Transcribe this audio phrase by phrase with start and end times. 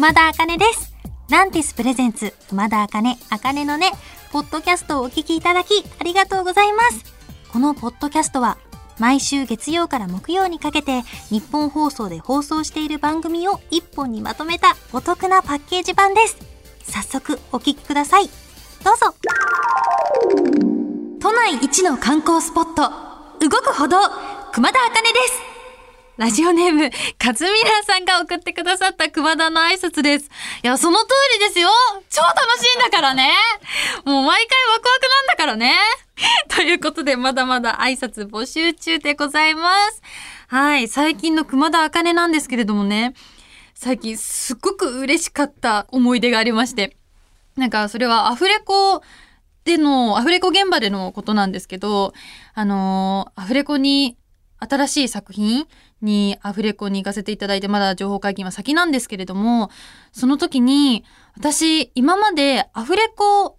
[0.00, 0.94] 熊田茜です。
[1.28, 3.92] ランティスプレゼンツ、熊田茜、茜のね、
[4.32, 7.04] ポッドキャストをお聞きいただき、ありがとうございます。
[7.52, 8.56] このポッドキャストは、
[8.98, 16.38] 毎週月曜から木曜にかけて、日本放送で放送している番組を一本にまとめたお得なパッケージ版です。
[16.84, 18.30] 早速、お聞きください。
[18.82, 19.14] どうぞ。
[21.20, 22.84] 都内一の観光スポット、
[23.46, 23.98] 動く歩道、
[24.54, 25.49] 熊田茜です。
[26.20, 30.28] ラジオネーム、カズミラさんが送ってくださった熊田の挨拶です。
[30.62, 31.06] いや、その通
[31.40, 31.70] りですよ。
[32.10, 33.32] 超楽しいんだからね。
[34.04, 35.78] もう毎回ワクワクなんだからね。
[36.54, 40.02] ということで、まだまだ挨拶募集中でございます。
[40.48, 43.14] はい、最近の熊田茜なんですけれどもね、
[43.74, 46.98] 最近すっごく嬉しかった思い出がありまして、
[47.56, 49.00] なんかそれはアフレコ
[49.64, 52.12] での、アフレコ現場でのことなんですけど、
[52.52, 54.18] あのーアフレコに
[54.60, 55.66] 新しい作品
[56.02, 59.70] にアフレコに行かせていただいて、まだ情報解禁は先なんですけれども、
[60.12, 61.04] その時に、
[61.36, 63.58] 私、今までアフレコ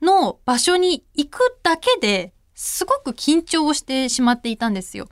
[0.00, 5.08] の場所に行くだけですごく緊張をしてしまっていたんですよ。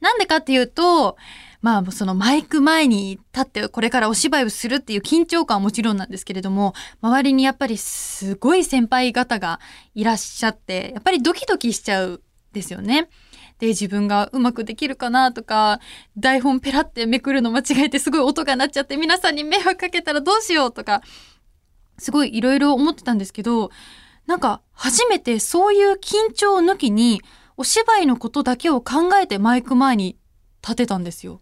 [0.00, 1.16] なんでかっていうと、
[1.60, 9.60] まあ、そのマイク前に立ってこれからお芝居をするっていう緊張感はもちろんなんですけれども、周りにやっぱりすごい先輩方が
[9.94, 12.20] いらっしゃって、やっぱりドキドキしちゃうん
[12.52, 13.08] ですよね。
[13.62, 15.78] で、自分がうまくできるかなとか、
[16.18, 21.00] 台本ペラってめくるの間違えてすごい音が鳴っちゃって皆さんに迷惑かけたらどうしようとか、
[21.96, 23.70] すごいいろいろ思ってたんですけど、
[24.26, 27.22] なんか初めてそういう緊張抜きに、
[27.56, 30.18] お芝居のことだけを考えてマイク前に
[30.60, 31.40] 立てたんですよ。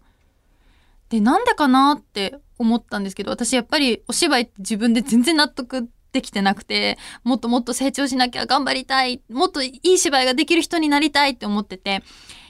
[1.09, 12.03] で、なんでかなって思ったんですけど、私やっぱりお芝居って自分で全然納得できてなくて、もっともっと成長しなきゃ頑張りたい、もっといい芝居ができる人になりたいって思ってて、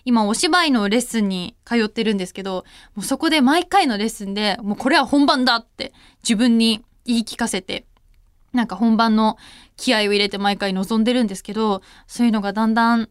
[0.03, 7.85] 今お芝居のレッスンに通ってるんですけど、もうそこで毎回のレッスンで、もうこれは本番だって自分に言い聞かせて、
[8.53, 9.37] なんか本番の
[9.77, 13.09] 気合を入れて毎回臨んでるんですけど、そういうのがだんだん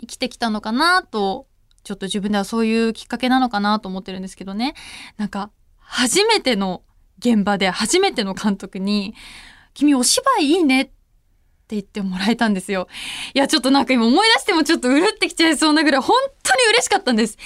[0.00, 1.46] 生きてきたのかなと、
[1.84, 4.74] ちょっと自分ではそういうきっかけなのかなと思ってるんですけどね。
[5.16, 6.82] なんか、初めての
[7.18, 9.14] 現場で初めての監督に、
[9.74, 10.92] 君お芝居いいねって
[11.70, 12.88] 言ってもらえたんですよ。
[13.34, 17.38] いや、ちょっとなんか今思い出してもちょっとうるってきちゃいそうなぐらい本当に嬉しかったんです。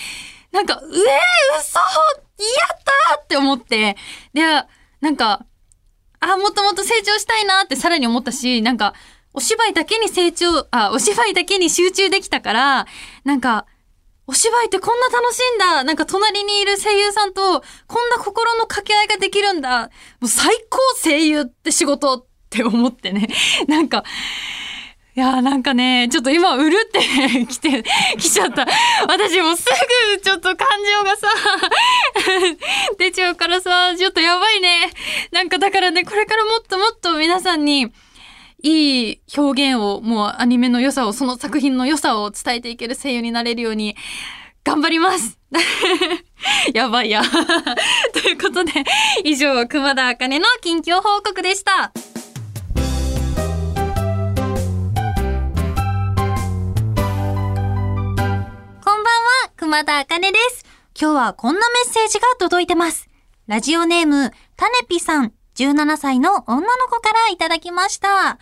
[0.52, 1.84] なんか、うえー、嘘や
[2.74, 3.96] ったーって思って。
[4.32, 4.42] で、
[5.00, 5.44] なんか、
[6.20, 8.94] あ、もっともっと成長したいなってさらに思ったし、なんか、
[9.34, 12.86] お芝居だけに成長、あ、お芝居だけに集中できたから、
[13.24, 13.66] なんか、
[14.28, 19.84] お芝居ってこんな楽しいんだなんか隣にいる声優さんと、こんな心の掛け合いができるんだ
[20.20, 23.28] もう最高声優って仕事って思ってね。
[23.68, 24.02] なんか、
[25.14, 27.84] いやーなんかね、ちょっと今、うるってきて、
[28.18, 28.66] きちゃった。
[29.06, 29.64] 私もうす
[30.14, 31.28] ぐ、ちょっと感情がさ、
[32.98, 34.92] 出ちゃうからさ、ちょっとやばいね。
[35.30, 37.92] なんかだからね、これからもっともっと皆さんに、
[38.62, 43.96] いい表現を、もうアニメの良さを、その作品の良さを伝えていける声優になれるように、
[44.64, 45.38] 頑張ります
[46.74, 47.22] やばいや。
[48.12, 48.72] ということで、
[49.24, 51.92] 以上、熊田茜の近況報告でした。
[58.82, 60.64] こんばんは、熊田茜です。
[60.98, 63.08] 今日はこんなメッセージが届いてます。
[63.46, 68.38] ラジオネーム、タネピさん、17歳の女の子からいただきました。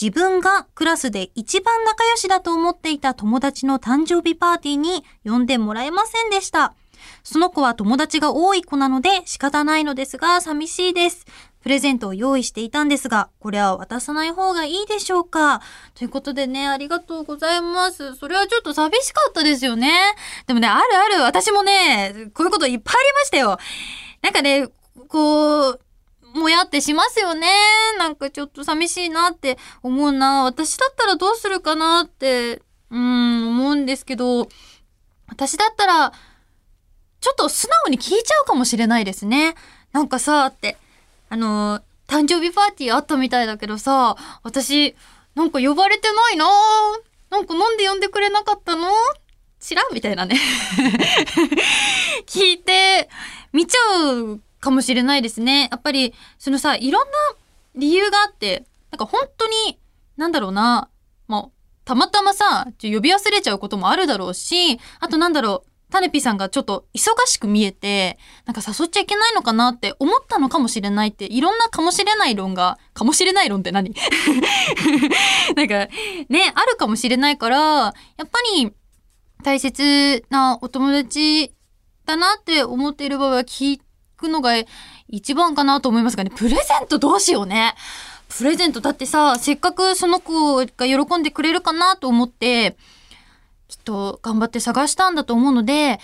[0.00, 6.74] 自分がクラスで一番仲良しだと思っていた友達の誕生日パーティーに呼んでもらえませんでした。
[7.22, 11.26] その子は友達が多い子なので仕方ないのですが寂しいです。
[11.60, 15.60] プレゼントを用意していたんですが、これは渡さない方がいいでしょうか？
[15.94, 18.14] ということでね、ありがとうございます。
[18.14, 19.92] それはちょっと寂しかったですよね。
[20.46, 23.58] でもね、あるある、私もね、こういうこといっぱいありましたよ。
[24.22, 24.68] なんかね、
[25.08, 25.80] こう、
[26.36, 27.48] もやってしますよね。
[27.98, 30.44] なんかちょっと寂しいなって思うな。
[30.44, 34.48] 私だったらどうするかなって、うん、思うんですけど、
[35.26, 36.12] 私だったら、
[37.20, 39.54] ちょっと素直に聞いちゃうかもしれないですね。
[39.92, 40.76] なんかさ、って、
[41.28, 44.94] あの、誕生日パーティーあったみたいだけどさ、私、
[45.34, 46.46] なんか呼ばれてないな
[47.30, 48.88] なんかなんで呼んでくれなかったの？
[49.58, 49.92] 知らん？
[49.92, 50.38] みたいなね。
[52.26, 53.08] 聞いて、
[53.52, 55.68] 見ちゃうかもしれないですね。
[55.70, 57.12] やっぱり、そのさ、いろんな
[57.76, 59.78] 理由があって、なんか本当に、
[60.16, 60.90] なんだろうな、
[61.28, 73.94] もう、たまたまさ、ちょ呼び忘れちゃうこともあるだろうし、あとなんだろう、タネピさんがちょっと忙しく見えて、なんか誘っちゃいけないのかなって思ったのかもしれないって、いろんなかもしれない論が、かもしれない論って何？
[75.54, 75.74] なんか、
[76.28, 77.92] ね、あるかもしれないから、や
[78.24, 78.72] っぱり、
[79.44, 81.52] 大切なお友達
[82.04, 83.80] だなって思っている場合は聞い
[84.16, 84.52] くのが
[85.08, 87.74] 一番かなと思いますがね、プレゼントどうしようね。
[88.28, 92.76] プレゼントだってさ、せっかくその子が喜んでくれるかなと思って、
[93.68, 96.00] きっと頑張って探したんだと思うので、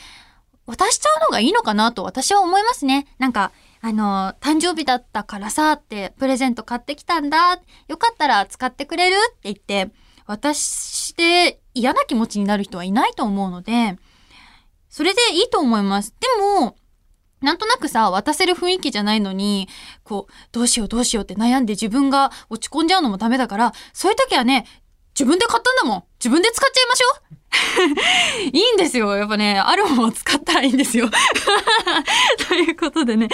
[0.67, 3.06] 渡しちゃうのがいいのかなと私は思いますね。
[3.19, 7.61] なんか、あの、誕生日だったからさって、プレゼント買ってきたんだ。
[7.88, 9.91] よかったら使ってくれるって言って、
[10.26, 13.99] 渡して嫌な気持ちになる人はいないと思うので、
[14.88, 16.15] それでいいと思います。
[16.20, 16.29] で
[16.61, 16.76] も、
[17.43, 19.69] なんとなくさ、渡せる雰囲気じゃないのに、
[20.05, 24.67] こう、どうしようどうしようって悩んで自分が落ち込んじゃうのもダメだから、そういう時はね、
[25.15, 27.43] 自分で買ったんだもん自分で使っちゃいましょう
[28.56, 29.15] いいんですよ。
[29.17, 31.11] やっぱね、あるものを使ったらいいんですよ。
[32.49, 33.29] ということでね。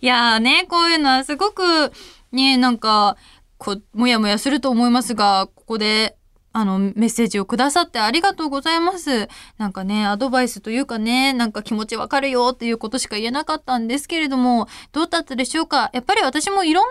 [0.00, 1.92] いやーね、こういうのはすごく、
[2.32, 3.16] ね、なんか、
[3.58, 6.16] こう、もやもやすると思いますが、ここで、
[6.52, 9.28] あの、メッセージをくださってありがとうございます。
[9.58, 15.90] なんかね、アドバイスというかね、なんか気持ちわかるよっていうことしか言えなかったんですけれども、どうだったでしょうか？
[15.92, 16.90] やっぱり私もいろんな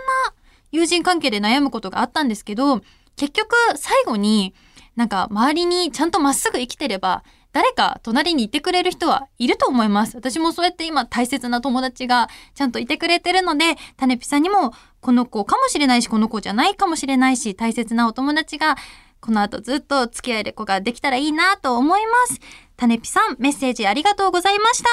[0.72, 2.82] 友人関係で悩むことがあったんですけど、
[3.16, 4.54] 結局最後に
[4.96, 7.24] なんか周りにちゃんとまっすぐ生きてれば
[7.54, 10.16] 誰か隣にいてくれる人はいると思います。
[10.16, 18.78] 私もそうやって今大切な友達がちゃんといてくれてるので、タネピさんにもこの子かもしれないし、この子じゃないかもしれないし、大切なお友達が
[19.22, 22.40] この後ずっと付き合える子ができたらいいなと思います。
[22.76, 24.90] タネピさん、メッセージありがとうございました。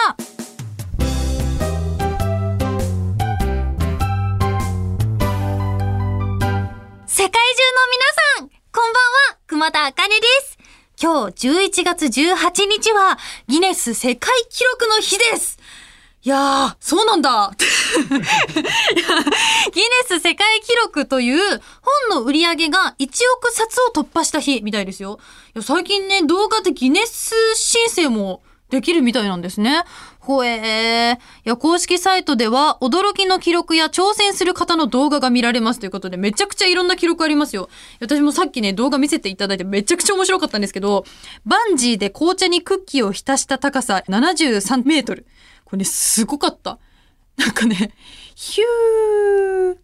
[7.06, 8.04] 世界中の皆
[8.36, 9.02] さん、こんばん
[9.32, 10.58] は、熊田茜です。
[11.00, 15.58] 今日11月18日はギネス世界記録の日です。
[16.22, 17.50] いやー、そうなんだ。
[18.04, 20.47] ギネス世界
[21.06, 21.60] という
[22.10, 25.18] 本の売り上げが1億冊を突破した日みたいですよ。
[25.54, 29.84] いや最近ね、動画でギネス申請もできるみたいなんですね。
[30.20, 31.14] ほえー。
[31.16, 37.70] いや、公式サイトでは、驚きの記録や挑戦する方の動画が見られますということで、めちゃくちゃいろんな記録ありますよ。
[37.98, 41.06] 私もさっきね、動画見せていただいてめちゃくちゃ面白かったんですけど、
[41.46, 45.26] バンジーで紅茶にクッキーを浸した高さ73メートル。
[45.64, 46.78] これね、すごかった。
[47.38, 47.94] なんかね、
[48.34, 49.76] ヒュー、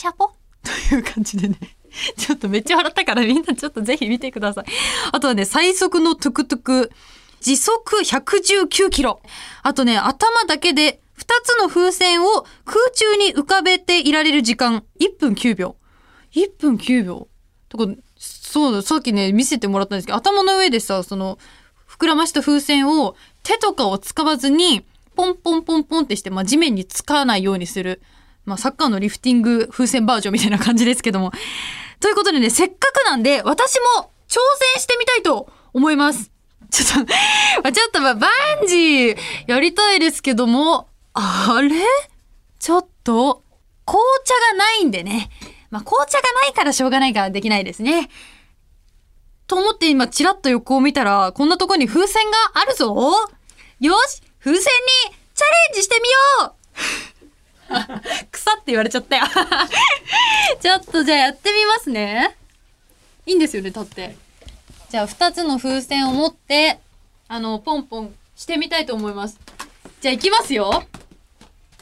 [0.00, 0.30] チャポ？
[0.62, 1.58] という感じでね。
[2.16, 4.64] ちょっとめっちゃ笑ったからみんなちょっとぜひ見てください。
[5.12, 6.92] あとはね、最速のトゥクトゥク。
[7.42, 9.20] 時速119キロ。
[9.62, 15.76] あとね、頭だけで2つの風船を空中に浮かべていられる時間、1分9秒。
[16.32, 17.28] 1分9秒。
[17.68, 17.84] とか、
[18.16, 21.38] そうだ、さっきね、見せてもらったんですけど、頭の上でさ、その、
[21.86, 24.82] 膨らました風船を手とかを使わずに、
[25.14, 28.00] ポンポンポンポンってして、まあ、地面につかないようにする。
[28.50, 31.30] まあ、サッカーのリフティング風船バージョンみたいな感じですけども。
[32.00, 34.38] ということでね、せっかくなんで、私も挑
[34.74, 36.32] 戦してみたいと思います。
[36.68, 37.06] ちょっと、
[37.72, 38.28] ちょっとまあバ
[38.62, 39.16] ンジー
[39.46, 41.70] やりたいですけども、あれ？
[42.58, 43.44] ちょっと、
[43.86, 45.30] 紅茶がないんでね。
[45.70, 48.10] まあ紅茶がないからしょうがないからできないですね。
[49.46, 52.94] と思って今チラッと横を見たら、こんなとこに風船があるぞ
[53.78, 56.08] よし風船にチャレンジしてみ
[56.42, 57.09] よう
[58.32, 59.24] 草って言われちゃったよ。
[60.60, 62.36] ちょっとじゃあやってみますね。
[63.26, 64.16] いいんですよね、立って。
[64.90, 66.80] じゃあ、二つの風船を持って、
[67.28, 69.38] あの、ポンポンしてみたいと思います。
[70.00, 70.84] じゃあ、行きますよ。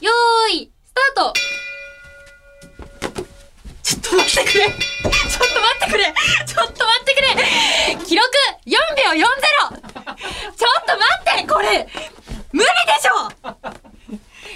[0.01, 1.33] よーい、スタート
[3.81, 6.03] ちょっと待ってくれちょっと待ってくれ
[6.45, 8.29] ちょっと待ってくれ記録
[8.65, 9.25] 4秒 40!
[9.25, 11.87] ちょっと待ってこれ
[12.53, 13.59] 無理でしょ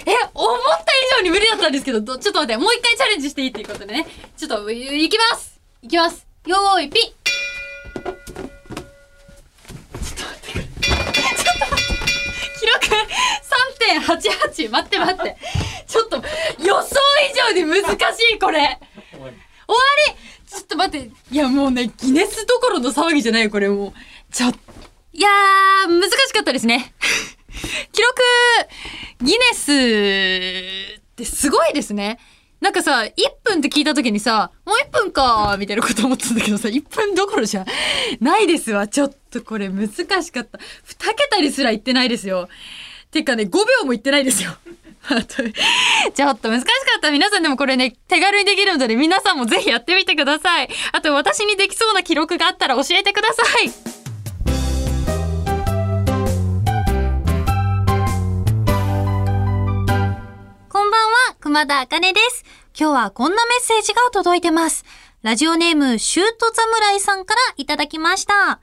[0.06, 0.83] え、思っ
[1.24, 4.06] に無理だったんですけど、ちょっと待って、もう一回チャレンジしていいっていうことでね。
[4.36, 5.58] ちょっと、いきます。
[5.82, 6.26] いきます。
[6.46, 7.02] よーい、ピッ。
[12.60, 12.86] 記録
[14.06, 15.36] 3.88待って待って。
[15.86, 16.22] ちょっと予
[16.82, 16.96] 想
[17.52, 17.82] 以上に難
[18.14, 18.78] しいこれ。
[19.12, 19.30] 終わ
[20.08, 20.14] り。
[20.48, 23.92] ちょっと待っていやもうねギネスどころの騒ぎじゃないよこれもう。
[24.32, 24.54] ちょっ
[25.12, 26.94] いやー難しかったですね。
[27.92, 28.22] 記録
[29.20, 31.03] ギネス。
[31.14, 32.18] ってすごいですね
[32.60, 33.12] なんかさ、1
[33.44, 37.66] 分って聞いた時にさ、もう1分かみたいなこと思ってたんだけどさ、1分どころじゃ
[38.20, 38.88] ないですわ。
[38.88, 40.58] ちょっとこれ難しかった。
[40.58, 42.48] 2桁にすら言ってないですよ。
[43.10, 44.56] てかね、5秒も言ってないですよ。
[46.14, 47.10] ちょっと難しかった。
[47.10, 50.68] 皆さんでもこれね、手軽にできるので、皆さんもぜひやってみてください。
[50.92, 54.03] あと私にできそうな記録があったら教えてください。
[61.44, 62.42] 熊田茜です。
[62.74, 64.82] 今日はこんなメッセージが届いてます。
[65.20, 68.60] ラジオネーム、シュート侍さんからいただきました。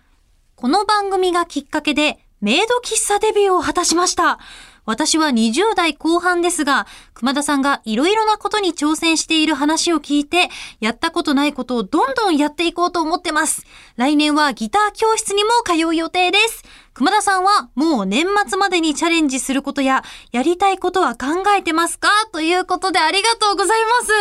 [0.55, 4.39] この番組がきっかけで、メイド喫茶デビューを果たしました。
[4.87, 6.87] 私は20代後半ですが、
[7.21, 10.49] 熊田さんがいろいろなことに挑戦している話を聞いて、
[10.79, 13.63] やったことないことをどんどんやっていこうと思ってます。
[13.95, 16.63] 来年はギター教室にも通う予定です。
[16.93, 22.09] 熊田さんはもう年末までにチャレンジすることや、やりたいことは考えてますか？
[22.33, 24.11] ということでありがとうございます。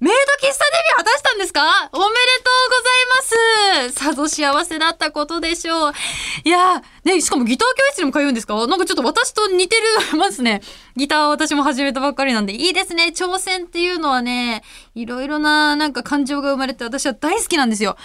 [0.00, 0.12] メイ
[0.42, 1.62] ド喫茶デビュー果たしたんですか？
[1.92, 2.08] おめでとう
[3.76, 3.98] ございます。
[3.98, 5.92] さぞ幸せだったことでしょう。
[6.44, 8.54] いやね、しかもギター教室にも通うんですか？
[8.66, 9.76] なんかちょっと私と似て
[10.12, 10.60] るますね。
[10.96, 13.12] ギターは私も始めたばっかりなんで、でいいですね。
[13.14, 14.64] 挑戦っていうのはね、
[14.96, 17.96] いろいろななんか感情が生まれて私は大好きなんですよ。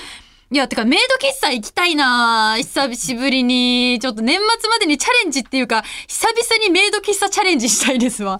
[0.51, 3.97] いや、てかメイド喫茶行きたいな久しぶりに。
[3.99, 8.39] ちょっと年末までにチャレンジっていうか、久々にメイド喫茶チャレンジしたいですわ。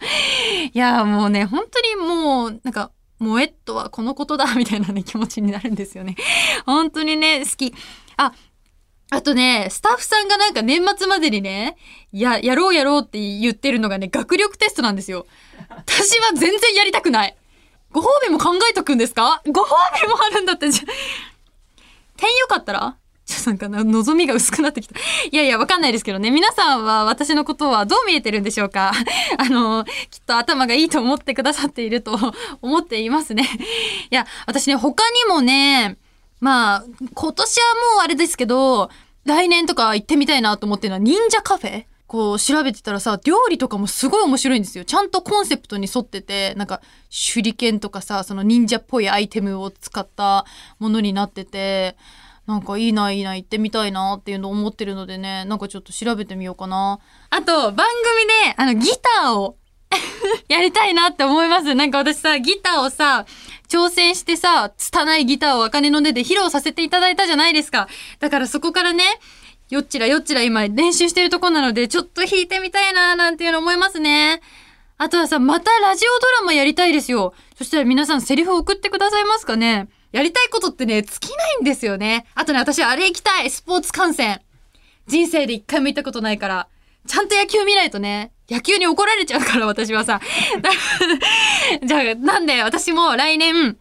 [0.74, 6.16] いや、もうね、本当にもう、なんか、もえっとはこのことだ、みたいなね、気持ちになるんですよね。
[6.68, 7.74] 本当にね、好き。
[8.18, 8.34] あ、
[9.10, 11.78] あとね、スタッフさんがなんか年末までにね、
[12.12, 15.26] や、やろうやろうって言ってるのがね、学力テストなんですよ。
[15.70, 17.36] 私は全然やりたくない。
[17.92, 19.42] ご褒美も考えとくんですか？
[19.46, 19.68] ご褒
[20.02, 20.84] 美もあるんだって、じゃ、
[22.18, 22.98] 点良かったら？
[23.26, 24.96] ちょっとなんかな、望みが薄くなってきた。
[25.32, 26.30] いやいや、わかんないですけどね。
[26.30, 28.92] 皆さんは私のことはどう見えてるんでしょうか？
[29.38, 32.18] あの、きっと頭がいいと思ってくださっていると
[32.62, 33.48] 思っていますね。
[34.12, 35.98] いや、私ね、他にもね、
[36.42, 38.90] まあ、今年はもうあれですけど、
[39.24, 44.86] 来年とか行ってみたいなと思ってるのは忍者カフェこう調べてたらさ、料理とかもすごい面白いんですよ。
[44.86, 46.80] ちゃんとコンセプトに沿ってて、なんか
[47.10, 50.46] 手裏剣とかさ、その忍者っぽいアイテムを使った
[50.78, 51.98] ものになってて、
[52.46, 57.00] なんかいいないいな行ってみたいなっていうのを思ってるのでねなんかちょっと調べてみようかな。
[57.32, 59.58] あと番組であのギターを
[60.50, 61.74] やりたいなって思います。
[61.74, 63.26] なんか私さギターをさ
[63.68, 67.88] 挑戦してさ拙いギターを茜の根で披露させていただいたじゃないですか。
[68.20, 69.04] だからそこからね
[69.74, 74.42] よっちらよっちら今練習してるとこなのでちょっと弾いてみたいなーなんていうの思いますね
[74.98, 82.28] あとはさまたラジオドラマやりたいですよそしたら皆さんセリフ送ってくださいますかねやりたいことってね、尽きないんですよね。
[82.36, 84.42] あとね、私あれ行きたいスポーツ観戦。
[85.08, 86.68] 人生で一回も行ったことないから。
[87.08, 90.22] ちゃんと野球見ないとね、野球に怒られちゃうから私はさ。
[91.84, 93.76] じゃあ、なんで私も来年、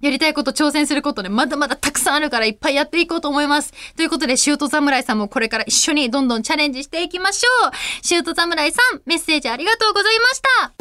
[0.00, 3.74] やりたいこと挑戦することね、まだまだたくさんあるからいっぱいやっていこうと思います。
[3.96, 7.70] ということで、シュート侍さんもこれから一緒にどんどんチャレンジしていきましょう。
[8.06, 10.72] シュート侍さん、メッセージありがとうございました。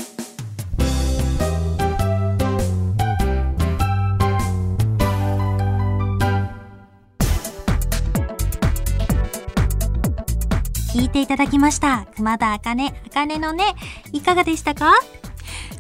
[10.94, 12.08] 聞いていただきました。
[12.16, 13.76] 熊田あかね、あかねのね、
[14.14, 14.94] いかがでしたか？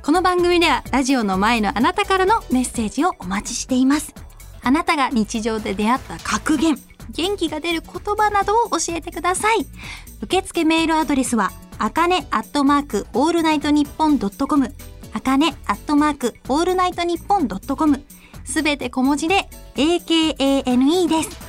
[0.01, 4.13] この番組ではラジオの前のあなたからのメッセージをお待ちしています。
[4.63, 6.77] あなたが日常で出会った格言、
[7.11, 9.67] 元気が出る言葉などを教えてください。
[10.21, 14.73] 受付メールアドレスは、あかねアットマークオールナイトニッポンドットコム、
[15.13, 18.03] あかねアットマークオールナイトニッポンドットコム、
[18.45, 21.48] すべて小文字で AKANE です。